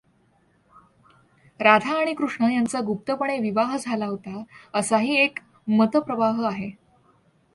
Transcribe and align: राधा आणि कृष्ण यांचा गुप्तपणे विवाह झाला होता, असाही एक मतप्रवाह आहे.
राधा 1.59 1.97
आणि 1.97 2.13
कृष्ण 2.13 2.49
यांचा 2.51 2.79
गुप्तपणे 2.79 3.37
विवाह 3.39 3.77
झाला 3.77 4.05
होता, 4.05 4.43
असाही 4.73 5.15
एक 5.15 5.39
मतप्रवाह 5.67 6.47
आहे. 6.47 6.71